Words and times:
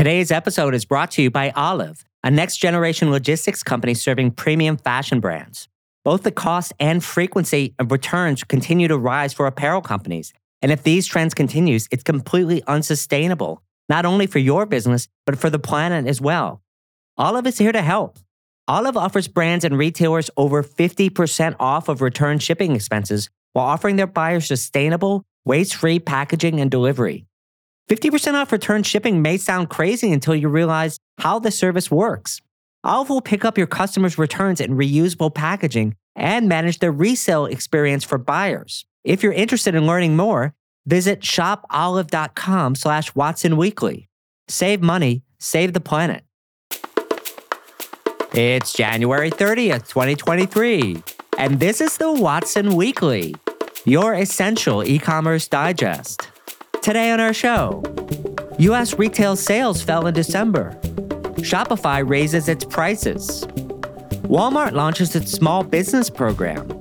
Today's 0.00 0.30
episode 0.30 0.74
is 0.74 0.86
brought 0.86 1.10
to 1.10 1.22
you 1.22 1.30
by 1.30 1.50
Olive, 1.50 2.06
a 2.24 2.30
next 2.30 2.56
generation 2.56 3.10
logistics 3.10 3.62
company 3.62 3.92
serving 3.92 4.30
premium 4.30 4.78
fashion 4.78 5.20
brands. 5.20 5.68
Both 6.06 6.22
the 6.22 6.30
cost 6.32 6.72
and 6.80 7.04
frequency 7.04 7.74
of 7.78 7.92
returns 7.92 8.42
continue 8.42 8.88
to 8.88 8.96
rise 8.96 9.34
for 9.34 9.46
apparel 9.46 9.82
companies. 9.82 10.32
And 10.62 10.72
if 10.72 10.84
these 10.84 11.06
trends 11.06 11.34
continues, 11.34 11.86
it's 11.90 12.02
completely 12.02 12.62
unsustainable, 12.66 13.62
not 13.90 14.06
only 14.06 14.26
for 14.26 14.38
your 14.38 14.64
business, 14.64 15.06
but 15.26 15.38
for 15.38 15.50
the 15.50 15.58
planet 15.58 16.06
as 16.06 16.18
well. 16.18 16.62
Olive 17.18 17.46
is 17.46 17.58
here 17.58 17.70
to 17.70 17.82
help. 17.82 18.18
Olive 18.66 18.96
offers 18.96 19.28
brands 19.28 19.66
and 19.66 19.76
retailers 19.76 20.30
over 20.34 20.62
50% 20.62 21.56
off 21.60 21.90
of 21.90 22.00
return 22.00 22.38
shipping 22.38 22.74
expenses 22.74 23.28
while 23.52 23.66
offering 23.66 23.96
their 23.96 24.06
buyers 24.06 24.46
sustainable, 24.46 25.24
waste 25.44 25.74
free 25.74 25.98
packaging 25.98 26.58
and 26.58 26.70
delivery. 26.70 27.26
50% 27.90 28.34
off 28.34 28.52
return 28.52 28.84
shipping 28.84 29.20
may 29.20 29.36
sound 29.36 29.68
crazy 29.68 30.12
until 30.12 30.36
you 30.36 30.48
realize 30.48 31.00
how 31.18 31.40
the 31.40 31.50
service 31.50 31.90
works. 31.90 32.40
Olive 32.84 33.10
will 33.10 33.20
pick 33.20 33.44
up 33.44 33.58
your 33.58 33.66
customers' 33.66 34.16
returns 34.16 34.60
in 34.60 34.76
reusable 34.76 35.34
packaging 35.34 35.96
and 36.14 36.48
manage 36.48 36.78
the 36.78 36.92
resale 36.92 37.46
experience 37.46 38.04
for 38.04 38.16
buyers. 38.16 38.86
If 39.02 39.24
you're 39.24 39.32
interested 39.32 39.74
in 39.74 39.88
learning 39.88 40.16
more, 40.16 40.54
visit 40.86 41.22
shopolive.com 41.22 42.76
slash 42.76 43.10
watsonweekly. 43.14 44.06
Save 44.46 44.82
money, 44.82 45.24
save 45.40 45.72
the 45.72 45.80
planet. 45.80 46.22
It's 48.32 48.72
January 48.72 49.32
30th, 49.32 49.88
2023, 49.88 51.02
and 51.38 51.58
this 51.58 51.80
is 51.80 51.96
the 51.96 52.12
Watson 52.12 52.76
Weekly, 52.76 53.34
your 53.84 54.14
essential 54.14 54.84
e-commerce 54.84 55.48
digest. 55.48 56.29
Today 56.82 57.10
on 57.10 57.20
our 57.20 57.34
show, 57.34 57.82
US 58.58 58.98
retail 58.98 59.36
sales 59.36 59.82
fell 59.82 60.06
in 60.06 60.14
December. 60.14 60.78
Shopify 61.42 62.08
raises 62.08 62.48
its 62.48 62.64
prices. 62.64 63.44
Walmart 64.24 64.72
launches 64.72 65.14
its 65.14 65.30
small 65.30 65.62
business 65.62 66.08
program. 66.08 66.80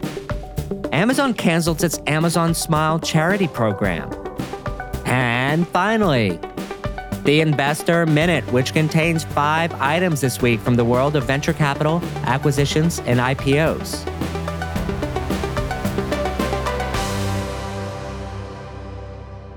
Amazon 0.93 1.33
cancels 1.33 1.83
its 1.83 1.97
AmazonSmile 1.99 3.03
charity 3.03 3.49
program. 3.49 4.09
And 5.05 5.67
finally, 5.67 6.39
the 7.25 7.41
Investor 7.41 8.05
Minute, 8.05 8.49
which 8.53 8.71
contains 8.71 9.25
five 9.25 9.73
items 9.81 10.21
this 10.21 10.41
week 10.41 10.61
from 10.61 10.75
the 10.75 10.85
world 10.85 11.17
of 11.17 11.25
venture 11.25 11.53
capital, 11.53 12.01
acquisitions, 12.23 12.99
and 12.99 13.19
IPOs. 13.19 14.05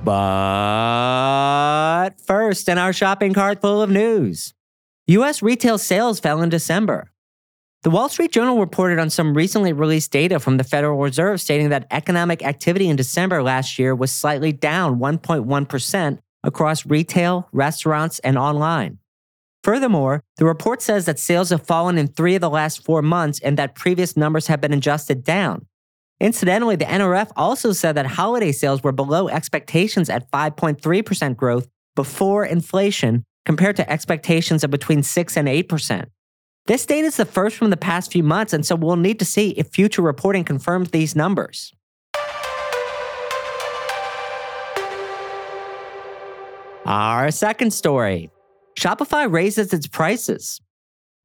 But 0.05 0.14
first, 2.19 2.69
in 2.69 2.77
our 2.77 2.92
shopping 2.92 3.33
cart 3.34 3.61
full 3.61 3.81
of 3.81 3.89
news, 3.89 4.53
US 5.06 5.42
retail 5.42 5.78
sales 5.78 6.19
fell 6.19 6.42
in 6.42 6.48
December. 6.48 7.12
The 7.83 7.91
Wall 7.91 8.08
Street 8.08 8.33
Journal 8.33 8.58
reported 8.58 8.98
on 8.98 9.11
some 9.11 9.34
recently 9.34 9.73
released 9.73 10.11
data 10.11 10.41
from 10.41 10.56
the 10.56 10.64
Federal 10.64 10.98
Reserve 10.98 11.41
stating 11.41 11.69
that 11.70 11.86
economic 11.91 12.45
activity 12.45 12.89
in 12.89 12.97
December 12.97 13.42
last 13.42 13.78
year 13.78 13.95
was 13.95 14.12
slightly 14.12 14.53
down 14.53 14.98
1.1% 14.98 16.19
across 16.45 16.86
retail, 16.86 17.48
restaurants, 17.53 18.19
and 18.20 18.36
online. 18.36 18.98
Furthermore, 19.62 20.25
the 20.36 20.45
report 20.45 20.83
says 20.83 21.06
that 21.06 21.20
sales 21.20 21.50
have 21.50 21.67
fallen 21.67 21.97
in 21.97 22.08
three 22.08 22.34
of 22.34 22.41
the 22.41 22.50
last 22.50 22.84
four 22.84 23.03
months 23.03 23.41
and 23.41 23.56
that 23.56 23.77
previous 23.77 24.17
numbers 24.17 24.48
have 24.48 24.61
been 24.61 24.73
adjusted 24.73 25.23
down. 25.23 25.67
Incidentally, 26.23 26.77
the 26.77 26.84
NRF 26.84 27.33
also 27.34 27.73
said 27.73 27.97
that 27.97 28.06
holiday 28.06 28.53
sales 28.53 28.84
were 28.84 28.92
below 28.92 29.28
expectations 29.28 30.09
at 30.09 30.31
5.3% 30.31 31.37
growth 31.37 31.67
before 31.97 32.47
inflation 32.47 33.25
compared 33.45 33.75
to 33.75 33.91
expectations 33.91 34.62
of 34.62 34.70
between 34.70 35.03
6 35.03 35.37
and 35.37 35.48
8%. 35.48 36.06
This 36.67 36.87
data 36.87 37.09
is 37.09 37.17
the 37.17 37.25
first 37.25 37.56
from 37.56 37.70
the 37.70 37.77
past 37.77 38.12
few 38.12 38.23
months, 38.23 38.53
and 38.53 38.64
so 38.64 38.77
we'll 38.77 38.95
need 38.95 39.19
to 39.19 39.25
see 39.25 39.51
if 39.51 39.70
future 39.70 40.01
reporting 40.01 40.45
confirms 40.45 40.92
these 40.92 41.17
numbers. 41.17 41.73
Our 46.86 47.33
second 47.33 47.73
story 47.73 48.30
Shopify 48.79 49.30
raises 49.30 49.73
its 49.73 49.89
prices. 49.89 50.61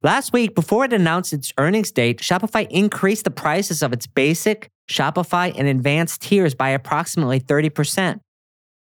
Last 0.02 0.32
week, 0.32 0.56
before 0.56 0.86
it 0.86 0.92
announced 0.92 1.32
its 1.32 1.52
earnings 1.56 1.92
date, 1.92 2.18
Shopify 2.18 2.66
increased 2.68 3.22
the 3.22 3.30
prices 3.30 3.80
of 3.80 3.92
its 3.92 4.08
basic, 4.08 4.72
Shopify, 4.88 5.52
and 5.56 5.68
advanced 5.68 6.22
tiers 6.22 6.54
by 6.54 6.70
approximately 6.70 7.40
30%. 7.40 8.20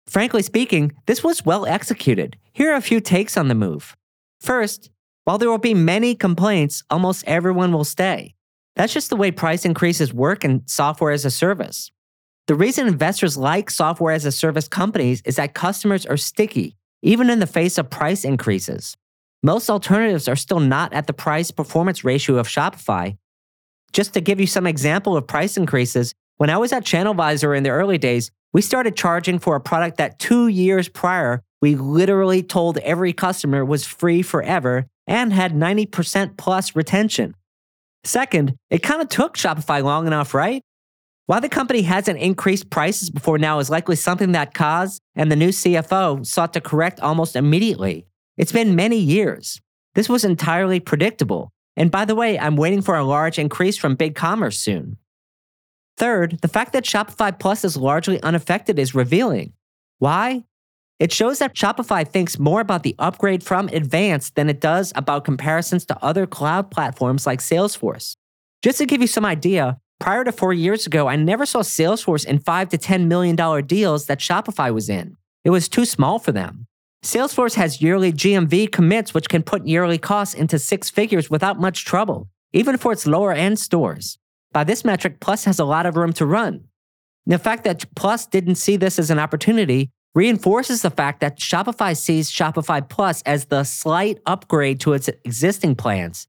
Frankly 0.06 0.42
speaking, 0.42 0.92
this 1.06 1.24
was 1.24 1.44
well 1.44 1.66
executed. 1.66 2.36
Here 2.52 2.72
are 2.72 2.76
a 2.76 2.82
few 2.82 3.00
takes 3.00 3.36
on 3.36 3.48
the 3.48 3.54
move. 3.54 3.96
First, 4.40 4.90
while 5.24 5.38
there 5.38 5.50
will 5.50 5.58
be 5.58 5.74
many 5.74 6.14
complaints, 6.14 6.82
almost 6.90 7.24
everyone 7.26 7.72
will 7.72 7.84
stay. 7.84 8.34
That's 8.76 8.92
just 8.92 9.08
the 9.08 9.16
way 9.16 9.30
price 9.30 9.64
increases 9.64 10.12
work 10.12 10.44
in 10.44 10.66
software 10.66 11.12
as 11.12 11.24
a 11.24 11.30
service. 11.30 11.90
The 12.46 12.54
reason 12.54 12.86
investors 12.86 13.38
like 13.38 13.70
software 13.70 14.12
as 14.12 14.26
a 14.26 14.32
service 14.32 14.68
companies 14.68 15.22
is 15.24 15.36
that 15.36 15.54
customers 15.54 16.04
are 16.04 16.18
sticky, 16.18 16.76
even 17.00 17.30
in 17.30 17.38
the 17.38 17.46
face 17.46 17.78
of 17.78 17.88
price 17.88 18.24
increases. 18.24 18.96
Most 19.42 19.70
alternatives 19.70 20.28
are 20.28 20.36
still 20.36 20.60
not 20.60 20.92
at 20.92 21.06
the 21.06 21.12
price 21.14 21.50
performance 21.50 22.04
ratio 22.04 22.36
of 22.36 22.46
Shopify. 22.46 23.16
Just 23.94 24.12
to 24.14 24.20
give 24.20 24.40
you 24.40 24.46
some 24.48 24.66
example 24.66 25.16
of 25.16 25.26
price 25.26 25.56
increases, 25.56 26.12
when 26.36 26.50
I 26.50 26.58
was 26.58 26.72
at 26.72 26.84
ChannelAdvisor 26.84 27.56
in 27.56 27.62
the 27.62 27.70
early 27.70 27.96
days, 27.96 28.32
we 28.52 28.60
started 28.60 28.96
charging 28.96 29.38
for 29.38 29.54
a 29.54 29.60
product 29.60 29.98
that 29.98 30.18
two 30.18 30.48
years 30.48 30.88
prior, 30.88 31.42
we 31.62 31.76
literally 31.76 32.42
told 32.42 32.76
every 32.78 33.12
customer 33.12 33.64
was 33.64 33.86
free 33.86 34.20
forever 34.20 34.86
and 35.06 35.32
had 35.32 35.54
90% 35.54 36.36
plus 36.36 36.74
retention. 36.74 37.36
Second, 38.02 38.56
it 38.68 38.82
kind 38.82 39.00
of 39.00 39.08
took 39.08 39.36
Shopify 39.36 39.80
long 39.82 40.08
enough, 40.08 40.34
right? 40.34 40.60
Why 41.26 41.38
the 41.38 41.48
company 41.48 41.82
hasn't 41.82 42.18
increased 42.18 42.70
prices 42.70 43.10
before 43.10 43.38
now 43.38 43.60
is 43.60 43.70
likely 43.70 43.96
something 43.96 44.32
that 44.32 44.54
Kaz 44.54 44.98
and 45.14 45.30
the 45.30 45.36
new 45.36 45.50
CFO 45.50 46.26
sought 46.26 46.52
to 46.54 46.60
correct 46.60 46.98
almost 46.98 47.36
immediately. 47.36 48.06
It's 48.36 48.52
been 48.52 48.74
many 48.74 48.98
years. 48.98 49.60
This 49.94 50.08
was 50.08 50.24
entirely 50.24 50.80
predictable. 50.80 51.53
And 51.76 51.90
by 51.90 52.04
the 52.04 52.14
way, 52.14 52.38
I'm 52.38 52.56
waiting 52.56 52.82
for 52.82 52.96
a 52.96 53.04
large 53.04 53.38
increase 53.38 53.76
from 53.76 53.96
BigCommerce 53.96 54.54
soon. 54.54 54.98
Third, 55.96 56.38
the 56.42 56.48
fact 56.48 56.72
that 56.72 56.84
Shopify 56.84 57.38
Plus 57.38 57.64
is 57.64 57.76
largely 57.76 58.22
unaffected 58.22 58.78
is 58.78 58.94
revealing. 58.94 59.52
Why? 59.98 60.44
It 61.00 61.12
shows 61.12 61.40
that 61.40 61.54
Shopify 61.54 62.06
thinks 62.06 62.38
more 62.38 62.60
about 62.60 62.82
the 62.82 62.94
upgrade 62.98 63.42
from 63.42 63.68
Advanced 63.68 64.36
than 64.36 64.48
it 64.48 64.60
does 64.60 64.92
about 64.94 65.24
comparisons 65.24 65.84
to 65.86 66.04
other 66.04 66.26
cloud 66.26 66.70
platforms 66.70 67.26
like 67.26 67.40
Salesforce. 67.40 68.16
Just 68.62 68.78
to 68.78 68.86
give 68.86 69.00
you 69.00 69.06
some 69.06 69.24
idea, 69.24 69.78
prior 70.00 70.24
to 70.24 70.32
four 70.32 70.52
years 70.52 70.86
ago, 70.86 71.08
I 71.08 71.16
never 71.16 71.46
saw 71.46 71.60
Salesforce 71.60 72.24
in 72.26 72.38
five 72.38 72.68
to 72.70 72.78
$10 72.78 73.06
million 73.06 73.36
deals 73.66 74.06
that 74.06 74.20
Shopify 74.20 74.72
was 74.72 74.88
in. 74.88 75.16
It 75.44 75.50
was 75.50 75.68
too 75.68 75.84
small 75.84 76.18
for 76.18 76.32
them. 76.32 76.66
Salesforce 77.04 77.54
has 77.56 77.82
yearly 77.82 78.14
GMV 78.14 78.72
commits, 78.72 79.12
which 79.12 79.28
can 79.28 79.42
put 79.42 79.66
yearly 79.66 79.98
costs 79.98 80.32
into 80.32 80.58
six 80.58 80.88
figures 80.88 81.28
without 81.28 81.60
much 81.60 81.84
trouble, 81.84 82.30
even 82.54 82.78
for 82.78 82.92
its 82.92 83.06
lower 83.06 83.30
end 83.30 83.58
stores. 83.58 84.16
By 84.52 84.64
this 84.64 84.86
metric, 84.86 85.20
Plus 85.20 85.44
has 85.44 85.58
a 85.58 85.66
lot 85.66 85.84
of 85.84 85.98
room 85.98 86.14
to 86.14 86.24
run. 86.24 86.64
The 87.26 87.38
fact 87.38 87.64
that 87.64 87.84
Plus 87.94 88.24
didn't 88.24 88.54
see 88.54 88.78
this 88.78 88.98
as 88.98 89.10
an 89.10 89.18
opportunity 89.18 89.90
reinforces 90.14 90.80
the 90.80 90.88
fact 90.90 91.20
that 91.20 91.38
Shopify 91.38 91.94
sees 91.94 92.32
Shopify 92.32 92.88
Plus 92.88 93.20
as 93.26 93.46
the 93.46 93.64
slight 93.64 94.18
upgrade 94.24 94.80
to 94.80 94.94
its 94.94 95.08
existing 95.08 95.74
plans. 95.74 96.26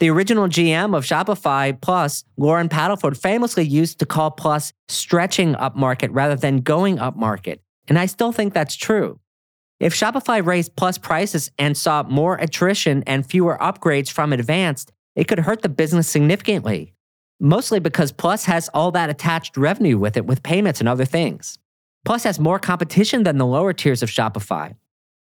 The 0.00 0.10
original 0.10 0.48
GM 0.48 0.96
of 0.96 1.04
Shopify 1.04 1.80
Plus, 1.80 2.24
Loren 2.36 2.68
Padelford, 2.68 3.16
famously 3.16 3.64
used 3.64 4.00
to 4.00 4.06
call 4.06 4.32
Plus 4.32 4.72
stretching 4.88 5.54
upmarket 5.54 6.08
rather 6.10 6.34
than 6.34 6.62
going 6.62 6.96
upmarket, 6.96 7.60
and 7.86 7.96
I 7.96 8.06
still 8.06 8.32
think 8.32 8.54
that's 8.54 8.74
true. 8.74 9.20
If 9.80 9.94
Shopify 9.94 10.44
raised 10.44 10.76
Plus 10.76 10.98
prices 10.98 11.50
and 11.58 11.74
saw 11.74 12.02
more 12.02 12.36
attrition 12.36 13.02
and 13.06 13.24
fewer 13.24 13.56
upgrades 13.58 14.10
from 14.10 14.34
Advanced, 14.34 14.92
it 15.16 15.26
could 15.26 15.38
hurt 15.38 15.62
the 15.62 15.70
business 15.70 16.06
significantly, 16.06 16.92
mostly 17.40 17.80
because 17.80 18.12
Plus 18.12 18.44
has 18.44 18.68
all 18.74 18.90
that 18.92 19.08
attached 19.08 19.56
revenue 19.56 19.96
with 19.96 20.18
it 20.18 20.26
with 20.26 20.42
payments 20.42 20.80
and 20.80 20.88
other 20.88 21.06
things. 21.06 21.58
Plus 22.04 22.24
has 22.24 22.38
more 22.38 22.58
competition 22.58 23.22
than 23.22 23.38
the 23.38 23.46
lower 23.46 23.72
tiers 23.72 24.02
of 24.02 24.10
Shopify. 24.10 24.74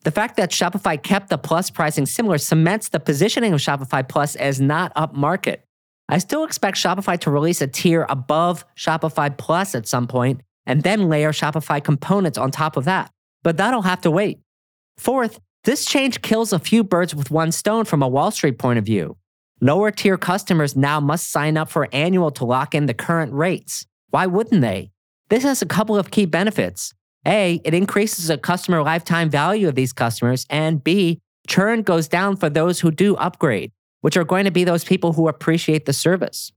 The 0.03 0.11
fact 0.11 0.37
that 0.37 0.51
Shopify 0.51 1.01
kept 1.01 1.29
the 1.29 1.39
Plus 1.39 1.71
pricing 1.71 2.07
similar 2.07 2.39
cements 2.39 2.89
the 2.89 2.99
positioning 2.99 3.53
of 3.53 3.61
Shopify 3.61 4.07
Plus 4.09 4.35
as 4.35 4.61
not 4.61 4.93
upmarket. 4.95 5.59
I 6.09 6.19
still 6.19 6.43
expect 6.43 6.77
Shopify 6.77 7.21
to 7.21 7.31
release 7.31 7.61
a 7.61 7.69
tier 7.69 8.05
above 8.09 8.65
Shopify 8.77 9.37
Plus 9.37 9.77
at 9.77 9.87
some 9.87 10.09
point 10.09 10.41
and 10.67 10.83
then 10.83 11.09
layer 11.09 11.31
Shopify 11.33 11.83
components 11.83 12.37
on 12.37 12.51
top 12.51 12.77
of 12.77 12.85
that. 12.87 13.13
But 13.43 13.57
that'll 13.57 13.83
have 13.83 14.03
to 14.03 14.11
wait. 14.11 14.41
Fourth, 15.01 15.41
this 15.65 15.87
change 15.87 16.21
kills 16.21 16.53
a 16.53 16.59
few 16.59 16.85
birds 16.85 17.15
with 17.15 17.31
one 17.31 17.53
stone 17.53 17.87
from 17.87 18.03
a 18.03 18.09
Wall 18.09 18.31
Street 18.31 18.59
point 18.59 18.79
of 18.79 18.85
view. 18.85 19.17
Lower 19.63 19.91
tier 19.91 20.19
customers 20.19 20.77
now 20.77 21.01
must 21.01 21.31
sign 21.31 21.57
up 21.57 21.71
for 21.71 21.89
annual 21.91 22.31
to 22.33 22.45
lock 22.45 22.75
in 22.75 22.85
the 22.85 22.93
current 22.93 23.33
rates. 23.33 23.87
Why 24.11 24.27
wouldn't 24.27 24.61
they? 24.61 24.91
This 25.31 25.43
has 25.45 25.63
a 25.63 25.67
couple 25.67 25.97
of 25.97 26.11
key 26.11 26.27
benefits. 26.27 26.93
A, 27.27 27.63
it 27.65 27.73
increases 27.73 28.27
the 28.27 28.37
customer 28.37 28.83
lifetime 28.83 29.31
value 29.31 29.69
of 29.69 29.75
these 29.75 29.95
customers, 29.95 30.45
and 30.51 30.85
B, 30.85 31.23
churn 31.49 31.81
goes 31.81 32.07
down 32.07 32.37
for 32.37 32.51
those 32.51 32.81
who 32.81 32.91
do 32.91 33.17
upgrade, 33.17 33.73
which 34.03 34.19
are 34.19 34.25
going 34.25 34.45
to 34.45 34.51
be 34.51 34.65
those 34.65 34.85
people 34.85 35.15
who 35.15 35.29
appreciate 35.29 35.87
the 35.87 35.95
service. 35.95 36.53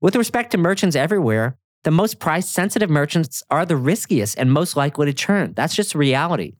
With 0.00 0.16
respect 0.16 0.50
to 0.50 0.58
merchants 0.58 0.96
everywhere, 0.96 1.56
the 1.84 1.92
most 1.92 2.18
price 2.18 2.50
sensitive 2.50 2.90
merchants 2.90 3.44
are 3.48 3.64
the 3.64 3.76
riskiest 3.76 4.36
and 4.36 4.52
most 4.52 4.74
likely 4.76 5.06
to 5.06 5.12
churn. 5.12 5.52
That's 5.54 5.76
just 5.76 5.94
reality. 5.94 6.54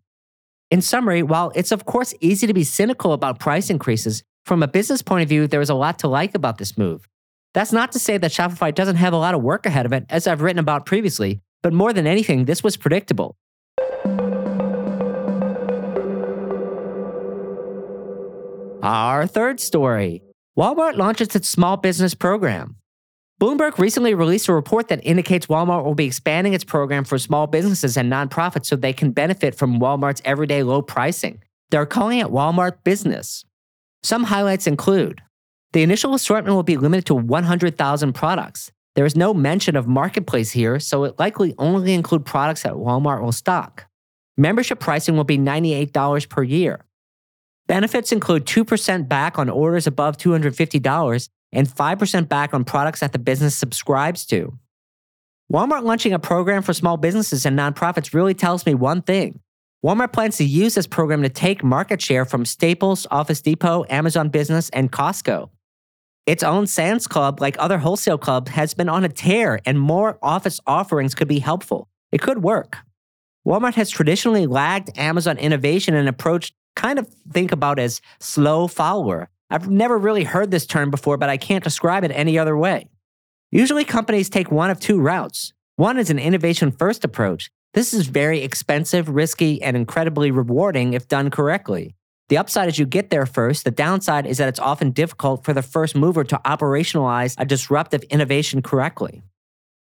In 0.69 0.83
summary, 0.83 1.23
while 1.23 1.53
it's 1.55 1.71
of 1.71 1.85
course 1.85 2.13
easy 2.21 2.49
to 2.49 2.55
be 2.55 2.65
cynical 2.65 3.13
about 3.13 3.39
price 3.39 3.71
increases, 3.71 4.25
from 4.45 4.65
a 4.65 4.69
business 4.69 5.01
point 5.01 5.23
of 5.23 5.29
view, 5.29 5.47
there 5.47 5.61
is 5.61 5.71
a 5.71 5.75
lot 5.75 6.01
to 6.01 6.09
like 6.09 6.35
about 6.35 6.59
this 6.59 6.77
move. 6.77 7.09
That's 7.55 7.73
not 7.73 7.93
to 7.93 8.01
say 8.01 8.19
that 8.19 8.33
Shopify 8.33 8.75
doesn't 8.75 8.97
have 8.97 9.13
a 9.13 9.17
lot 9.17 9.35
of 9.35 9.43
work 9.43 9.65
ahead 9.65 9.87
of 9.87 9.93
it, 9.93 10.07
as 10.11 10.27
I've 10.27 10.43
written 10.43 10.59
about 10.59 10.85
previously, 10.85 11.41
but 11.63 11.73
more 11.73 11.93
than 11.93 12.07
anything, 12.07 12.47
this 12.47 12.65
was 12.65 12.77
predictable. 12.77 13.37
Our 18.83 19.27
third 19.29 19.61
story 19.61 20.23
Walmart 20.59 20.97
launches 20.97 21.37
its 21.37 21.49
small 21.49 21.77
business 21.77 22.15
program. 22.15 22.77
Bloomberg 23.39 23.77
recently 23.77 24.15
released 24.15 24.49
a 24.49 24.55
report 24.55 24.89
that 24.89 25.05
indicates 25.05 25.47
Walmart 25.47 25.85
will 25.85 25.95
be 25.95 26.07
expanding 26.07 26.55
its 26.55 26.65
program 26.65 27.05
for 27.05 27.19
small 27.19 27.47
businesses 27.47 27.99
and 27.99 28.11
nonprofits 28.11 28.65
so 28.65 28.77
they 28.77 28.95
can 28.95 29.11
benefit 29.11 29.55
from 29.55 29.79
Walmart's 29.79 30.23
everyday 30.25 30.63
low 30.63 30.81
pricing. 30.81 31.43
They're 31.71 31.85
calling 31.85 32.19
it 32.19 32.29
Walmart 32.29 32.83
Business. 32.83 33.45
Some 34.03 34.25
highlights 34.25 34.67
include 34.67 35.21
the 35.75 35.83
initial 35.83 36.15
assortment 36.15 36.57
will 36.57 36.63
be 36.63 36.79
limited 36.79 37.05
to 37.07 37.15
100,000 37.15 38.15
products. 38.15 38.73
There 38.95 39.05
is 39.05 39.17
no 39.17 39.35
mention 39.35 39.77
of 39.77 39.87
marketplace 39.87 40.53
here, 40.53 40.81
so 40.81 41.05
it 41.05 41.19
likely 41.19 41.55
only 41.59 41.93
include 41.93 42.25
products 42.25 42.63
that 42.63 42.73
Walmart 42.73 43.21
will 43.21 43.33
stock. 43.33 43.85
Membership 44.39 44.81
pricing 44.81 45.15
will 45.15 45.25
be 45.25 45.37
$98 45.37 46.29
per 46.31 46.43
year. 46.43 46.87
Benefits 47.67 48.13
include 48.13 48.47
2% 48.47 49.09
back 49.09 49.39
on 49.39 49.51
orders 49.51 49.87
above 49.87 50.17
$250 50.17 51.29
and 51.57 51.67
5% 51.67 52.29
back 52.29 52.55
on 52.55 52.65
products 52.65 53.01
that 53.01 53.13
the 53.13 53.19
business 53.19 53.57
subscribes 53.57 54.25
to. 54.27 54.57
Walmart 55.53 55.85
launching 55.85 56.13
a 56.13 56.19
program 56.19 56.63
for 56.63 56.73
small 56.73 56.97
businesses 56.97 57.47
and 57.47 57.59
nonprofits 57.59 58.13
really 58.13 58.35
tells 58.35 58.67
me 58.67 58.75
one 58.75 59.03
thing. 59.03 59.41
Walmart 59.85 60.13
plans 60.13 60.37
to 60.37 60.45
use 60.45 60.75
this 60.75 60.87
program 60.87 61.23
to 61.23 61.29
take 61.29 61.65
market 61.65 62.03
share 62.03 62.25
from 62.25 62.45
Staples, 62.45 63.07
Office 63.11 63.41
Depot, 63.41 63.85
Amazon 63.89 64.29
Business, 64.29 64.69
and 64.71 64.93
Costco. 64.93 65.51
Its 66.27 66.43
own 66.43 66.67
Sam's 66.67 67.07
Club, 67.07 67.41
like 67.41 67.57
other 67.59 67.79
wholesale 67.79 68.19
clubs, 68.19 68.51
has 68.51 68.75
been 68.75 68.89
on 68.89 69.05
a 69.05 69.09
tear, 69.09 69.61
and 69.65 69.81
more 69.81 70.19
office 70.23 70.61
offerings 70.67 71.15
could 71.15 71.29
be 71.29 71.39
helpful. 71.39 71.89
It 72.11 72.21
could 72.21 72.43
work. 72.43 72.79
Walmart 73.47 73.75
has 73.75 73.91
traditionally 73.91 74.47
lagged 74.47 74.99
Amazon 74.99 75.39
innovation 75.39 75.95
and 75.95 76.09
approach 76.09 76.53
kind 76.75 76.99
of 76.99 77.09
think 77.33 77.53
about 77.53 77.79
as 77.79 78.01
slow 78.19 78.67
follower, 78.67 79.31
I've 79.51 79.71
never 79.71 79.97
really 79.97 80.25
heard 80.25 80.51
this 80.51 80.67
term 80.67 80.91
before, 80.91 81.17
but 81.17 81.29
I 81.29 81.37
can't 81.37 81.65
describe 81.65 82.05
it 82.05 82.11
any 82.11 82.39
other 82.39 82.57
way. 82.57 82.89
Usually, 83.51 83.85
companies 83.85 84.29
take 84.29 84.51
one 84.51 84.71
of 84.71 84.81
two 84.81 85.01
routes. 85.01 85.53
One 85.77 85.99
is 85.99 86.11
an 86.11 86.19
innovation 86.19 86.73
first 86.73 87.05
approach. 87.05 87.51
This 87.75 87.95
is 87.95 88.07
very 88.07 88.41
expensive, 88.41 89.09
risky, 89.09 89.63
and 89.63 89.77
incredibly 89.77 90.31
rewarding 90.31 90.95
if 90.95 91.09
done 91.09 91.31
correctly. 91.31 91.95
The 92.29 92.39
upside 92.39 92.69
is 92.69 92.79
you 92.79 92.87
get 92.87 93.11
there 93.11 93.27
first. 93.27 93.65
The 93.65 93.71
downside 93.71 94.27
is 94.27 94.39
that 94.39 94.49
it's 94.49 94.59
often 94.59 94.91
difficult 94.91 95.45
for 95.45 95.53
the 95.53 95.63
first 95.63 95.95
mover 95.95 96.25
to 96.25 96.41
operationalize 96.45 97.37
a 97.39 97.45
disruptive 97.45 98.03
innovation 98.05 98.63
correctly. 98.63 99.23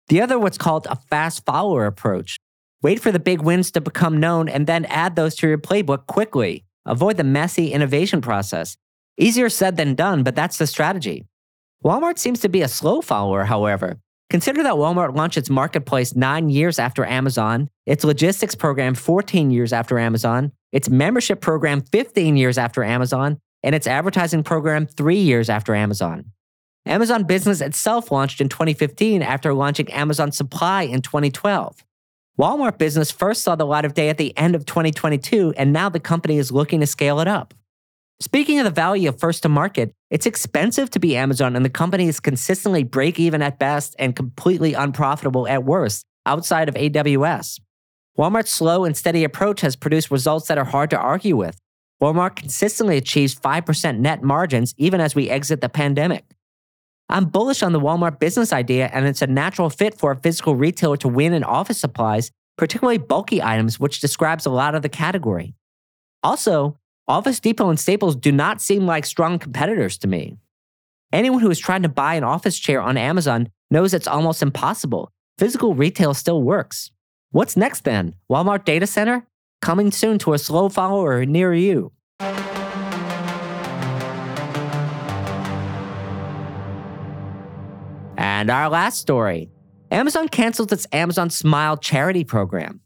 The 0.08 0.22
other, 0.22 0.40
what's 0.40 0.58
called 0.58 0.88
a 0.90 0.96
fast 0.96 1.46
follower 1.46 1.86
approach. 1.86 2.38
Wait 2.82 3.00
for 3.00 3.12
the 3.12 3.20
big 3.20 3.42
wins 3.42 3.72
to 3.72 3.82
become 3.82 4.20
known 4.20 4.48
and 4.48 4.66
then 4.66 4.86
add 4.86 5.16
those 5.16 5.36
to 5.36 5.48
your 5.48 5.58
playbook 5.58 6.08
quickly. 6.08 6.64
Avoid 6.86 7.18
the 7.18 7.24
messy 7.24 7.72
innovation 7.74 8.22
process. 8.22 8.78
Easier 9.22 9.50
said 9.50 9.78
than 9.78 9.94
done, 9.94 10.24
but 10.24 10.34
that's 10.36 10.58
the 10.58 10.66
strategy. 10.66 11.28
Walmart 11.86 12.18
seems 12.18 12.40
to 12.40 12.50
be 12.50 12.64
a 12.64 12.68
slow 12.68 13.02
follower, 13.02 13.44
however. 13.44 14.00
Consider 14.32 14.64
that 14.64 14.74
Walmart 14.74 15.16
launched 15.16 15.38
its 15.38 15.48
marketplace 15.48 16.16
nine 16.16 16.50
years 16.50 16.80
after 16.80 17.06
Amazon, 17.06 17.70
its 17.86 18.04
logistics 18.04 18.56
program 18.56 18.96
14 18.96 19.52
years 19.52 19.74
after 19.74 20.00
Amazon, 20.00 20.52
its 20.72 20.90
membership 20.90 21.40
program 21.40 21.82
15 21.82 22.36
years 22.36 22.58
after 22.58 22.84
Amazon, 22.84 23.40
and 23.62 23.76
its 23.76 23.86
advertising 23.86 24.42
program 24.42 24.88
three 24.88 25.20
years 25.20 25.52
after 25.52 25.76
Amazon. 25.76 26.32
Amazon 26.88 27.24
Business 27.24 27.62
itself 27.62 28.12
launched 28.12 28.42
in 28.42 28.50
2015 28.50 29.22
after 29.22 29.54
launching 29.54 29.92
Amazon 29.92 30.32
Supply 30.32 30.82
in 30.82 31.04
2012. 31.04 31.86
Walmart 32.40 32.80
Business 32.80 33.12
first 33.12 33.44
saw 33.44 33.56
the 33.56 33.68
light 33.68 33.86
of 33.86 33.94
day 33.94 34.10
at 34.10 34.18
the 34.18 34.36
end 34.36 34.56
of 34.56 34.66
2022, 34.66 35.54
and 35.58 35.72
now 35.72 35.90
the 35.90 36.00
company 36.00 36.40
is 36.40 36.52
looking 36.52 36.80
to 36.80 36.88
scale 36.88 37.20
it 37.20 37.28
up. 37.28 37.54
Speaking 38.22 38.60
of 38.60 38.66
the 38.66 38.70
value 38.70 39.10
of 39.10 39.20
first 39.20 39.42
to 39.42 39.50
market, 39.50 39.96
it's 40.12 40.28
expensive 40.28 40.92
to 40.92 41.00
be 41.00 41.18
Amazon, 41.18 41.56
and 41.56 41.66
the 41.66 41.72
company 41.72 42.08
is 42.08 42.20
consistently 42.20 42.84
break 42.84 43.20
even 43.20 43.42
at 43.42 43.58
best 43.58 43.96
and 43.98 44.16
completely 44.16 44.76
unprofitable 44.76 45.48
at 45.48 45.64
worst 45.64 46.06
outside 46.28 46.70
of 46.70 46.76
AWS. 46.76 47.60
Walmart's 48.20 48.52
slow 48.52 48.86
and 48.86 48.96
steady 48.96 49.24
approach 49.24 49.62
has 49.62 49.76
produced 49.76 50.12
results 50.12 50.48
that 50.50 50.60
are 50.60 50.66
hard 50.66 50.92
to 50.92 51.00
argue 51.00 51.36
with. 51.36 51.58
Walmart 52.00 52.36
consistently 52.36 52.98
achieves 52.98 53.34
5% 53.34 53.98
net 53.98 54.22
margins 54.22 54.76
even 54.78 55.02
as 55.02 55.16
we 55.16 55.28
exit 55.28 55.62
the 55.62 55.70
pandemic. 55.70 56.24
I'm 57.10 57.26
bullish 57.26 57.64
on 57.64 57.72
the 57.72 57.80
Walmart 57.80 58.20
business 58.20 58.54
idea, 58.54 58.92
and 58.94 59.08
it's 59.08 59.24
a 59.24 59.28
natural 59.28 59.72
fit 59.72 59.98
for 59.98 60.12
a 60.12 60.16
physical 60.16 60.56
retailer 60.56 60.98
to 60.98 61.08
win 61.08 61.34
in 61.34 61.44
office 61.44 61.80
supplies, 61.80 62.30
particularly 62.56 63.00
bulky 63.00 63.42
items, 63.42 63.80
which 63.80 64.00
describes 64.00 64.46
a 64.46 64.52
lot 64.52 64.76
of 64.76 64.84
the 64.84 64.90
category. 64.90 65.56
Also, 66.22 66.78
Office 67.08 67.40
Depot 67.40 67.70
and 67.70 67.80
Staples 67.80 68.16
do 68.16 68.32
not 68.32 68.62
seem 68.62 68.86
like 68.86 69.06
strong 69.06 69.40
competitors 69.40 69.98
to 69.98 70.08
me. 70.08 70.38
Anyone 71.12 71.42
who 71.42 71.50
is 71.50 71.60
trying 71.60 71.82
to 71.82 71.90
buy 71.90 72.14
an 72.16 72.24
office 72.24 72.58
chair 72.58 72.82
on 72.82 72.96
Amazon 72.96 73.50
knows 73.70 73.94
it's 73.94 74.08
almost 74.08 74.42
impossible. 74.42 75.12
Physical 75.38 75.76
retail 75.76 76.14
still 76.14 76.42
works. 76.42 76.92
What's 77.32 77.58
next 77.58 77.84
then? 77.84 78.16
Walmart 78.32 78.66
Data 78.66 78.86
Center? 78.86 79.28
Coming 79.62 79.92
soon 79.92 80.20
to 80.20 80.34
a 80.34 80.40
slow 80.40 80.70
follower 80.70 81.26
near 81.26 81.54
you. 81.54 81.92
And 88.18 88.50
our 88.50 88.70
last 88.70 89.00
story 89.00 89.50
Amazon 89.90 90.30
cancels 90.30 90.72
its 90.72 90.88
AmazonSmile 90.88 91.82
charity 91.82 92.24
program. 92.24 92.82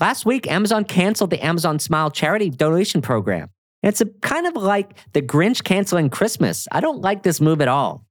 Last 0.00 0.24
week, 0.24 0.48
Amazon 0.48 0.84
canceled 0.84 1.30
the 1.30 1.38
AmazonSmile 1.38 2.12
charity 2.12 2.50
donation 2.50 3.02
program. 3.02 3.50
It's 3.82 4.00
kind 4.22 4.46
of 4.46 4.54
like 4.54 4.94
the 5.12 5.22
Grinch 5.22 5.64
canceling 5.64 6.08
Christmas. 6.08 6.68
I 6.70 6.80
don't 6.80 7.00
like 7.00 7.24
this 7.24 7.40
move 7.40 7.60
at 7.60 7.68
all. 7.68 8.04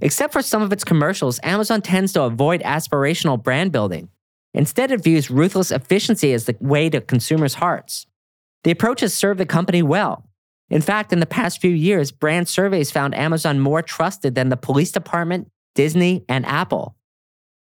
Except 0.00 0.32
for 0.32 0.40
some 0.40 0.62
of 0.62 0.72
its 0.72 0.84
commercials, 0.84 1.38
Amazon 1.42 1.82
tends 1.82 2.14
to 2.14 2.22
avoid 2.22 2.62
aspirational 2.62 3.42
brand 3.42 3.70
building. 3.70 4.08
Instead, 4.54 4.90
it 4.90 5.02
views 5.02 5.30
ruthless 5.30 5.70
efficiency 5.70 6.32
as 6.32 6.46
the 6.46 6.56
way 6.60 6.88
to 6.88 7.02
consumers' 7.02 7.54
hearts. 7.54 8.06
The 8.64 8.70
approach 8.70 9.00
has 9.00 9.14
served 9.14 9.38
the 9.38 9.46
company 9.46 9.82
well. 9.82 10.28
In 10.70 10.80
fact, 10.80 11.12
in 11.12 11.20
the 11.20 11.26
past 11.26 11.60
few 11.60 11.70
years, 11.70 12.12
brand 12.12 12.48
surveys 12.48 12.90
found 12.90 13.14
Amazon 13.14 13.60
more 13.60 13.82
trusted 13.82 14.34
than 14.34 14.48
the 14.48 14.56
police 14.56 14.90
department, 14.90 15.50
Disney, 15.74 16.24
and 16.28 16.46
Apple. 16.46 16.96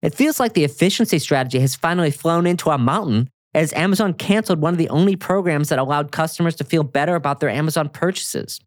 It 0.01 0.15
feels 0.15 0.41
like 0.41 0.55
the 0.55 0.65
efficiency 0.65 1.19
strategy 1.19 1.61
has 1.61 1.77
finally 1.77 2.11
flown 2.11 2.47
into 2.47 2.71
a 2.71 2.79
mountain 2.79 3.31
as 3.55 3.73
Amazon 3.73 4.15
canceled 4.15 4.61
one 4.61 4.75
of 4.75 4.79
the 4.79 4.89
only 4.91 5.17
programs 5.17 5.69
that 5.69 5.79
allowed 5.79 6.13
customers 6.13 6.57
to 6.57 6.65
feel 6.65 6.85
better 6.85 7.15
about 7.15 7.41
their 7.41 7.49
Amazon 7.49 7.89
purchases. 7.89 8.61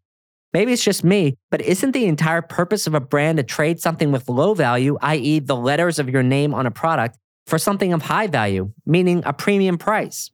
Maybe 0.52 0.72
it's 0.72 0.84
just 0.84 1.02
me, 1.02 1.36
but 1.50 1.62
isn't 1.62 1.92
the 1.92 2.04
entire 2.04 2.42
purpose 2.42 2.86
of 2.86 2.94
a 2.94 3.00
brand 3.00 3.38
to 3.38 3.42
trade 3.42 3.80
something 3.80 4.12
with 4.12 4.28
low 4.28 4.52
value, 4.52 4.98
i.e., 5.00 5.38
the 5.38 5.56
letters 5.56 5.98
of 5.98 6.10
your 6.10 6.22
name 6.22 6.52
on 6.52 6.66
a 6.66 6.70
product, 6.70 7.16
for 7.46 7.58
something 7.58 7.92
of 7.92 8.02
high 8.02 8.26
value, 8.26 8.70
meaning 8.84 9.22
a 9.24 9.32
premium 9.32 9.78
price? 9.78 10.30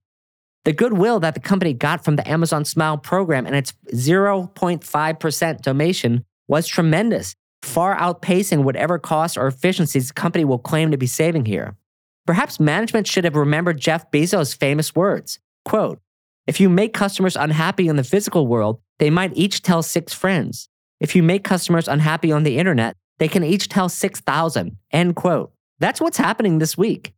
The 0.64 0.72
goodwill 0.72 1.20
that 1.20 1.34
the 1.34 1.40
company 1.40 1.72
got 1.72 2.04
from 2.04 2.16
the 2.16 2.24
AmazonSmile 2.24 3.02
program 3.02 3.46
and 3.46 3.54
its 3.54 3.72
0.5% 3.94 5.62
donation 5.62 6.24
was 6.48 6.66
tremendous, 6.66 7.34
far 7.62 7.96
outpacing 7.96 8.64
whatever 8.64 8.98
costs 8.98 9.36
or 9.36 9.46
efficiencies 9.46 10.08
the 10.08 10.14
company 10.14 10.44
will 10.44 10.58
claim 10.58 10.90
to 10.90 10.98
be 10.98 11.06
saving 11.06 11.44
here. 11.44 11.76
Perhaps 12.28 12.60
management 12.60 13.06
should 13.06 13.24
have 13.24 13.36
remembered 13.36 13.80
Jeff 13.80 14.10
Bezos' 14.10 14.54
famous 14.54 14.94
words 14.94 15.38
quote, 15.64 15.98
If 16.46 16.60
you 16.60 16.68
make 16.68 16.92
customers 16.92 17.36
unhappy 17.36 17.88
in 17.88 17.96
the 17.96 18.04
physical 18.04 18.46
world, 18.46 18.82
they 18.98 19.08
might 19.08 19.34
each 19.34 19.62
tell 19.62 19.82
six 19.82 20.12
friends. 20.12 20.68
If 21.00 21.16
you 21.16 21.22
make 21.22 21.42
customers 21.42 21.88
unhappy 21.88 22.30
on 22.30 22.42
the 22.42 22.58
internet, 22.58 22.96
they 23.18 23.28
can 23.28 23.42
each 23.42 23.70
tell 23.70 23.88
6,000. 23.88 24.76
End 24.92 25.16
quote. 25.16 25.52
That's 25.78 26.02
what's 26.02 26.18
happening 26.18 26.58
this 26.58 26.76
week. 26.76 27.14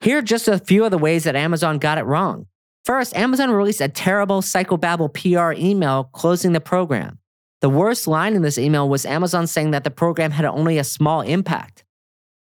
Here 0.00 0.18
are 0.18 0.22
just 0.22 0.48
a 0.48 0.58
few 0.58 0.84
of 0.84 0.90
the 0.90 0.98
ways 0.98 1.22
that 1.22 1.36
Amazon 1.36 1.78
got 1.78 1.98
it 1.98 2.04
wrong. 2.04 2.46
First, 2.84 3.14
Amazon 3.14 3.52
released 3.52 3.80
a 3.80 3.86
terrible 3.88 4.42
psychobabble 4.42 5.14
PR 5.14 5.52
email 5.56 6.10
closing 6.12 6.54
the 6.54 6.60
program. 6.60 7.20
The 7.60 7.70
worst 7.70 8.08
line 8.08 8.34
in 8.34 8.42
this 8.42 8.58
email 8.58 8.88
was 8.88 9.06
Amazon 9.06 9.46
saying 9.46 9.70
that 9.70 9.84
the 9.84 9.92
program 9.92 10.32
had 10.32 10.44
only 10.44 10.76
a 10.76 10.82
small 10.82 11.20
impact. 11.20 11.84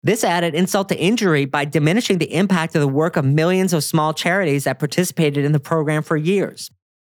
This 0.06 0.22
added 0.22 0.54
insult 0.54 0.88
to 0.90 0.96
injury 0.96 1.46
by 1.46 1.64
diminishing 1.64 2.18
the 2.18 2.32
impact 2.32 2.76
of 2.76 2.80
the 2.80 2.86
work 2.86 3.16
of 3.16 3.24
millions 3.24 3.72
of 3.72 3.82
small 3.82 4.14
charities 4.14 4.62
that 4.62 4.78
participated 4.78 5.44
in 5.44 5.50
the 5.50 5.58
program 5.58 6.04
for 6.04 6.16
years. 6.16 6.70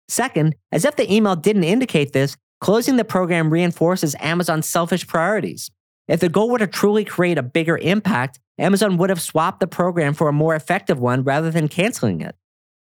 Second, 0.08 0.56
as 0.70 0.84
if 0.84 0.96
the 0.96 1.10
email 1.10 1.34
didn't 1.34 1.64
indicate 1.64 2.12
this, 2.12 2.36
closing 2.60 2.96
the 2.96 3.04
program 3.06 3.48
reinforces 3.48 4.14
Amazon's 4.20 4.66
selfish 4.66 5.06
priorities. 5.06 5.70
If 6.06 6.20
the 6.20 6.28
goal 6.28 6.50
were 6.50 6.58
to 6.58 6.66
truly 6.66 7.02
create 7.02 7.38
a 7.38 7.42
bigger 7.42 7.78
impact, 7.78 8.38
Amazon 8.58 8.98
would 8.98 9.08
have 9.08 9.22
swapped 9.22 9.60
the 9.60 9.66
program 9.66 10.12
for 10.12 10.28
a 10.28 10.32
more 10.34 10.54
effective 10.54 11.00
one 11.00 11.24
rather 11.24 11.50
than 11.50 11.68
canceling 11.68 12.20
it. 12.20 12.36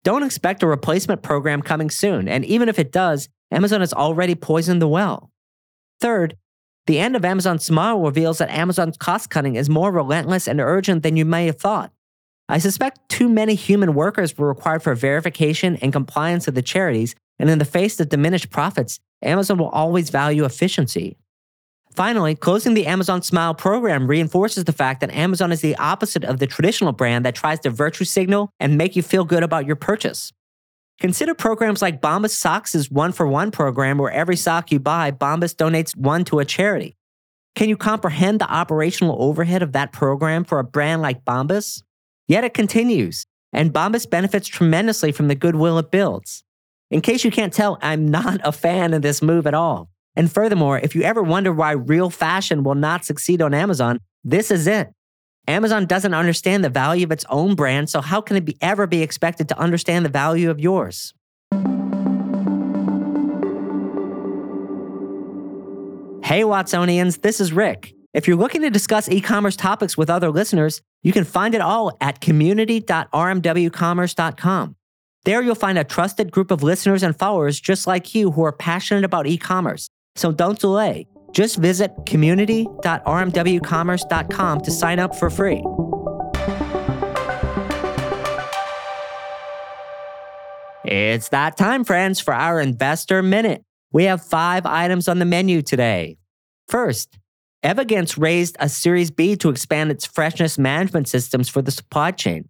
Don't 0.02 0.24
expect 0.24 0.64
a 0.64 0.66
replacement 0.66 1.22
program 1.22 1.62
coming 1.62 1.88
soon, 1.88 2.26
and 2.26 2.44
even 2.44 2.68
if 2.68 2.80
it 2.80 2.90
does, 2.90 3.28
Amazon 3.52 3.78
has 3.78 3.92
already 3.92 4.34
poisoned 4.34 4.82
the 4.82 4.88
well. 4.88 5.30
Third, 6.00 6.36
the 6.86 6.98
end 6.98 7.16
of 7.16 7.22
AmazonSmile 7.22 8.04
reveals 8.04 8.38
that 8.38 8.50
Amazon's 8.50 8.96
cost 8.96 9.30
cutting 9.30 9.56
is 9.56 9.70
more 9.70 9.90
relentless 9.90 10.46
and 10.46 10.60
urgent 10.60 11.02
than 11.02 11.16
you 11.16 11.24
may 11.24 11.46
have 11.46 11.58
thought. 11.58 11.92
I 12.48 12.58
suspect 12.58 13.08
too 13.08 13.28
many 13.28 13.54
human 13.54 13.94
workers 13.94 14.36
were 14.36 14.48
required 14.48 14.82
for 14.82 14.94
verification 14.94 15.76
and 15.76 15.92
compliance 15.92 16.46
of 16.46 16.54
the 16.54 16.62
charities, 16.62 17.14
and 17.38 17.48
in 17.48 17.58
the 17.58 17.64
face 17.64 17.98
of 18.00 18.10
diminished 18.10 18.50
profits, 18.50 19.00
Amazon 19.22 19.56
will 19.56 19.70
always 19.70 20.10
value 20.10 20.44
efficiency. 20.44 21.16
Finally, 21.94 22.34
closing 22.34 22.74
the 22.74 22.84
AmazonSmile 22.84 23.56
program 23.56 24.08
reinforces 24.08 24.64
the 24.64 24.72
fact 24.72 25.00
that 25.00 25.12
Amazon 25.12 25.52
is 25.52 25.60
the 25.60 25.76
opposite 25.76 26.24
of 26.24 26.38
the 26.38 26.46
traditional 26.46 26.92
brand 26.92 27.24
that 27.24 27.36
tries 27.36 27.60
to 27.60 27.70
virtue 27.70 28.04
signal 28.04 28.50
and 28.60 28.76
make 28.76 28.94
you 28.96 29.02
feel 29.02 29.24
good 29.24 29.44
about 29.44 29.64
your 29.64 29.76
purchase. 29.76 30.32
Consider 31.00 31.34
programs 31.34 31.82
like 31.82 32.00
Bombas 32.00 32.30
Socks' 32.30 32.90
one 32.90 33.12
for 33.12 33.26
one 33.26 33.50
program, 33.50 33.98
where 33.98 34.12
every 34.12 34.36
sock 34.36 34.70
you 34.70 34.78
buy, 34.78 35.10
Bombas 35.10 35.54
donates 35.54 35.96
one 35.96 36.24
to 36.24 36.38
a 36.38 36.44
charity. 36.44 36.96
Can 37.54 37.68
you 37.68 37.76
comprehend 37.76 38.40
the 38.40 38.50
operational 38.50 39.16
overhead 39.22 39.62
of 39.62 39.72
that 39.72 39.92
program 39.92 40.44
for 40.44 40.58
a 40.58 40.64
brand 40.64 41.02
like 41.02 41.24
Bombas? 41.24 41.82
Yet 42.26 42.44
it 42.44 42.54
continues, 42.54 43.26
and 43.52 43.72
Bombas 43.72 44.08
benefits 44.08 44.48
tremendously 44.48 45.12
from 45.12 45.28
the 45.28 45.34
goodwill 45.34 45.78
it 45.78 45.90
builds. 45.90 46.42
In 46.90 47.00
case 47.00 47.24
you 47.24 47.30
can't 47.30 47.52
tell, 47.52 47.78
I'm 47.82 48.08
not 48.08 48.40
a 48.44 48.52
fan 48.52 48.94
of 48.94 49.02
this 49.02 49.22
move 49.22 49.46
at 49.46 49.54
all. 49.54 49.88
And 50.16 50.30
furthermore, 50.30 50.78
if 50.78 50.94
you 50.94 51.02
ever 51.02 51.22
wonder 51.22 51.52
why 51.52 51.72
real 51.72 52.08
fashion 52.08 52.62
will 52.62 52.76
not 52.76 53.04
succeed 53.04 53.42
on 53.42 53.52
Amazon, 53.52 53.98
this 54.22 54.50
is 54.50 54.66
it. 54.66 54.92
Amazon 55.46 55.86
doesn't 55.86 56.14
understand 56.14 56.64
the 56.64 56.70
value 56.70 57.04
of 57.04 57.12
its 57.12 57.24
own 57.28 57.54
brand, 57.54 57.90
so 57.90 58.00
how 58.00 58.20
can 58.20 58.36
it 58.36 58.44
be, 58.44 58.56
ever 58.60 58.86
be 58.86 59.02
expected 59.02 59.48
to 59.50 59.58
understand 59.58 60.04
the 60.04 60.10
value 60.10 60.50
of 60.50 60.58
yours? 60.58 61.14
Hey, 66.24 66.42
Watsonians, 66.42 67.20
this 67.20 67.40
is 67.40 67.52
Rick. 67.52 67.94
If 68.14 68.26
you're 68.26 68.36
looking 68.36 68.62
to 68.62 68.70
discuss 68.70 69.10
e 69.10 69.20
commerce 69.20 69.56
topics 69.56 69.98
with 69.98 70.08
other 70.08 70.30
listeners, 70.30 70.80
you 71.02 71.12
can 71.12 71.24
find 71.24 71.54
it 71.54 71.60
all 71.60 71.94
at 72.00 72.22
community.rmwcommerce.com. 72.22 74.76
There 75.24 75.42
you'll 75.42 75.54
find 75.54 75.78
a 75.78 75.84
trusted 75.84 76.30
group 76.30 76.50
of 76.50 76.62
listeners 76.62 77.02
and 77.02 77.18
followers 77.18 77.60
just 77.60 77.86
like 77.86 78.14
you 78.14 78.30
who 78.30 78.42
are 78.44 78.52
passionate 78.52 79.04
about 79.04 79.26
e 79.26 79.36
commerce. 79.36 79.90
So 80.16 80.32
don't 80.32 80.58
delay. 80.58 81.06
Just 81.34 81.58
visit 81.58 81.90
community.rmwcommerce.com 82.06 84.60
to 84.60 84.70
sign 84.70 85.00
up 85.00 85.16
for 85.16 85.30
free. 85.30 85.64
It's 90.84 91.30
that 91.30 91.56
time, 91.56 91.82
friends, 91.82 92.20
for 92.20 92.34
our 92.34 92.60
Investor 92.60 93.22
Minute. 93.22 93.64
We 93.92 94.04
have 94.04 94.22
five 94.22 94.66
items 94.66 95.08
on 95.08 95.18
the 95.18 95.24
menu 95.24 95.62
today. 95.62 96.18
First, 96.68 97.18
Evigence 97.64 98.20
raised 98.20 98.56
a 98.60 98.68
Series 98.68 99.10
B 99.10 99.36
to 99.36 99.48
expand 99.48 99.90
its 99.90 100.04
freshness 100.04 100.58
management 100.58 101.08
systems 101.08 101.48
for 101.48 101.62
the 101.62 101.70
supply 101.70 102.10
chain. 102.10 102.48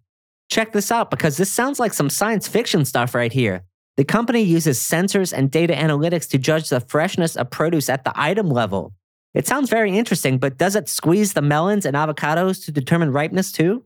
Check 0.49 0.73
this 0.73 0.91
out 0.91 1.09
because 1.09 1.37
this 1.37 1.51
sounds 1.51 1.79
like 1.79 1.93
some 1.93 2.09
science 2.09 2.47
fiction 2.47 2.85
stuff 2.85 3.15
right 3.15 3.31
here. 3.31 3.63
The 3.97 4.03
company 4.03 4.41
uses 4.41 4.79
sensors 4.79 5.31
and 5.31 5.49
data 5.49 5.73
analytics 5.73 6.29
to 6.29 6.37
judge 6.37 6.69
the 6.69 6.81
freshness 6.81 7.37
of 7.37 7.49
produce 7.49 7.89
at 7.89 8.03
the 8.03 8.11
item 8.15 8.49
level. 8.49 8.93
It 9.33 9.47
sounds 9.47 9.69
very 9.69 9.97
interesting, 9.97 10.37
but 10.37 10.57
does 10.57 10.75
it 10.75 10.89
squeeze 10.89 11.33
the 11.33 11.41
melons 11.41 11.85
and 11.85 11.95
avocados 11.95 12.63
to 12.65 12.71
determine 12.71 13.11
ripeness 13.11 13.51
too? 13.51 13.83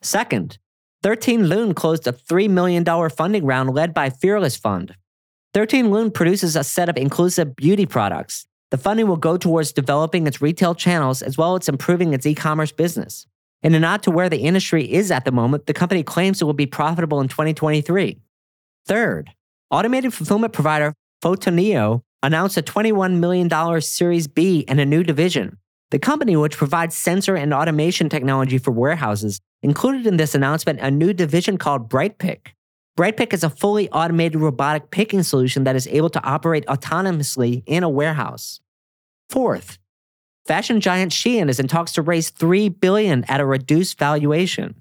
Second, 0.00 0.58
13 1.02 1.46
Lune 1.46 1.74
closed 1.74 2.06
a 2.06 2.12
$3 2.12 2.48
million 2.48 2.84
funding 3.10 3.44
round 3.44 3.74
led 3.74 3.92
by 3.92 4.08
Fearless 4.08 4.56
Fund. 4.56 4.94
13 5.54 5.90
Lune 5.90 6.10
produces 6.10 6.56
a 6.56 6.64
set 6.64 6.88
of 6.88 6.96
inclusive 6.96 7.54
beauty 7.54 7.84
products. 7.84 8.46
The 8.70 8.78
funding 8.78 9.06
will 9.06 9.16
go 9.16 9.36
towards 9.36 9.72
developing 9.72 10.26
its 10.26 10.40
retail 10.40 10.74
channels 10.74 11.20
as 11.20 11.36
well 11.36 11.56
as 11.56 11.68
improving 11.68 12.14
its 12.14 12.24
e 12.24 12.34
commerce 12.34 12.72
business. 12.72 13.26
In 13.62 13.74
a 13.74 13.80
nod 13.80 14.02
to 14.04 14.10
where 14.10 14.30
the 14.30 14.38
industry 14.38 14.90
is 14.90 15.10
at 15.10 15.26
the 15.26 15.32
moment, 15.32 15.66
the 15.66 15.74
company 15.74 16.02
claims 16.02 16.40
it 16.40 16.46
will 16.46 16.54
be 16.54 16.66
profitable 16.66 17.20
in 17.20 17.28
2023. 17.28 18.18
Third, 18.86 19.30
automated 19.70 20.12
fulfillment 20.12 20.52
provider 20.52 20.94
Photoneo 21.22 22.02
announced 22.22 22.56
a 22.56 22.62
$21 22.62 23.18
million 23.18 23.80
Series 23.80 24.26
B 24.26 24.64
and 24.66 24.80
a 24.80 24.86
new 24.86 25.02
division. 25.02 25.58
The 25.90 25.98
company, 25.98 26.36
which 26.36 26.56
provides 26.56 26.96
sensor 26.96 27.36
and 27.36 27.52
automation 27.52 28.08
technology 28.08 28.58
for 28.58 28.70
warehouses, 28.70 29.40
included 29.62 30.06
in 30.06 30.16
this 30.16 30.34
announcement 30.34 30.80
a 30.80 30.90
new 30.90 31.12
division 31.12 31.58
called 31.58 31.90
BrightPick. 31.90 32.48
BrightPick 32.98 33.32
is 33.32 33.44
a 33.44 33.50
fully 33.50 33.88
automated 33.90 34.40
robotic 34.40 34.90
picking 34.90 35.22
solution 35.22 35.64
that 35.64 35.76
is 35.76 35.86
able 35.86 36.10
to 36.10 36.22
operate 36.22 36.66
autonomously 36.66 37.62
in 37.66 37.82
a 37.82 37.88
warehouse. 37.88 38.60
Fourth, 39.30 39.78
fashion 40.46 40.80
giant 40.80 41.12
Shein 41.12 41.48
is 41.48 41.60
in 41.60 41.68
talks 41.68 41.92
to 41.92 42.02
raise 42.02 42.30
3 42.30 42.68
billion 42.68 43.24
at 43.24 43.40
a 43.40 43.46
reduced 43.46 43.98
valuation. 43.98 44.74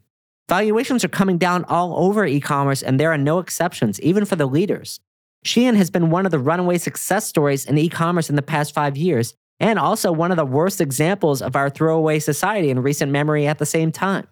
Valuations 0.51 1.05
are 1.05 1.07
coming 1.07 1.37
down 1.37 1.63
all 1.69 2.05
over 2.05 2.25
e 2.25 2.41
commerce, 2.41 2.83
and 2.83 2.99
there 2.99 3.09
are 3.09 3.17
no 3.17 3.39
exceptions, 3.39 4.01
even 4.01 4.25
for 4.25 4.35
the 4.35 4.45
leaders. 4.45 4.99
Shein 5.45 5.77
has 5.77 5.89
been 5.89 6.09
one 6.09 6.25
of 6.25 6.33
the 6.33 6.39
runaway 6.39 6.77
success 6.77 7.25
stories 7.25 7.65
in 7.65 7.77
e 7.77 7.87
commerce 7.87 8.29
in 8.29 8.35
the 8.35 8.41
past 8.41 8.73
five 8.73 8.97
years, 8.97 9.33
and 9.61 9.79
also 9.79 10.11
one 10.11 10.29
of 10.29 10.35
the 10.35 10.43
worst 10.43 10.81
examples 10.81 11.41
of 11.41 11.55
our 11.55 11.69
throwaway 11.69 12.19
society 12.19 12.69
in 12.69 12.81
recent 12.81 13.13
memory 13.13 13.47
at 13.47 13.59
the 13.59 13.65
same 13.65 13.93
time. 13.93 14.27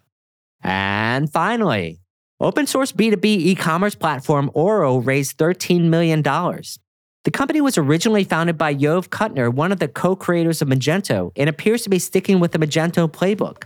And 0.61 1.31
finally, 1.31 2.01
open 2.41 2.67
source 2.67 2.91
B2B 2.91 3.23
e 3.23 3.55
commerce 3.55 3.95
platform 3.95 4.51
Oro 4.53 4.97
raised 4.97 5.37
$13 5.37 5.83
million. 5.83 6.21
The 6.21 7.31
company 7.31 7.61
was 7.61 7.77
originally 7.77 8.25
founded 8.25 8.57
by 8.57 8.75
Yoav 8.75 9.07
Kutner, 9.07 9.53
one 9.53 9.71
of 9.71 9.79
the 9.79 9.87
co 9.87 10.17
creators 10.17 10.61
of 10.61 10.67
Magento, 10.67 11.31
and 11.37 11.49
appears 11.49 11.83
to 11.83 11.89
be 11.89 11.97
sticking 11.97 12.41
with 12.41 12.51
the 12.51 12.59
Magento 12.59 13.09
playbook. 13.09 13.63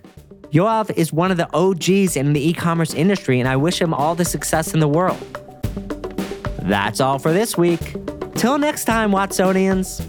Yoav 0.54 0.92
is 0.96 1.12
one 1.12 1.32
of 1.32 1.38
the 1.38 1.52
OGs 1.52 2.16
in 2.16 2.34
the 2.34 2.50
e 2.50 2.54
commerce 2.54 2.94
industry, 2.94 3.40
and 3.40 3.50
I 3.50 3.56
wish 3.56 3.82
him 3.82 3.92
all 3.92 4.14
the 4.14 4.24
success 4.24 4.76
in 4.76 4.80
the 4.80 4.88
world. 4.88 5.18
That's 6.62 7.00
all 7.00 7.18
for 7.18 7.34
this 7.34 7.58
week. 7.58 7.96
Till 8.36 8.60
next 8.60 8.86
time, 8.86 9.12
Watsonians. 9.12 10.00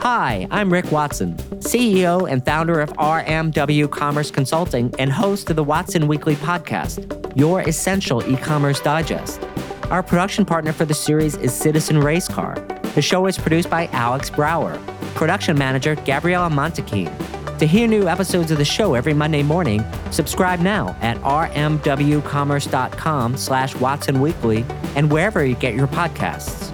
Hi, 0.00 0.46
I'm 0.52 0.72
Rick 0.72 0.92
Watson, 0.92 1.34
CEO 1.58 2.30
and 2.30 2.44
founder 2.44 2.80
of 2.80 2.90
RMW 2.90 3.90
Commerce 3.90 4.30
Consulting 4.30 4.94
and 5.00 5.10
host 5.10 5.50
of 5.50 5.56
the 5.56 5.64
Watson 5.64 6.06
Weekly 6.06 6.36
podcast, 6.36 7.36
your 7.36 7.60
essential 7.62 8.24
e 8.30 8.36
commerce 8.36 8.78
digest. 8.78 9.42
Our 9.90 10.04
production 10.04 10.44
partner 10.44 10.72
for 10.72 10.84
the 10.84 10.94
series 10.94 11.34
is 11.38 11.52
Citizen 11.52 11.96
Racecar. 11.96 12.54
The 12.94 13.02
show 13.02 13.26
is 13.26 13.36
produced 13.36 13.70
by 13.70 13.88
Alex 13.88 14.30
Brower, 14.30 14.78
production 15.16 15.58
manager 15.58 15.96
Gabriella 15.96 16.48
Montequin. 16.48 17.23
To 17.58 17.66
hear 17.68 17.86
new 17.86 18.08
episodes 18.08 18.50
of 18.50 18.58
the 18.58 18.64
show 18.64 18.94
every 18.94 19.14
Monday 19.14 19.44
morning, 19.44 19.84
subscribe 20.10 20.58
now 20.58 20.96
at 21.00 21.16
rmwcommerce.com 21.18 23.36
slash 23.36 23.76
Watson 23.76 24.20
Weekly 24.20 24.66
and 24.96 25.12
wherever 25.12 25.44
you 25.44 25.54
get 25.54 25.74
your 25.74 25.86
podcasts. 25.86 26.73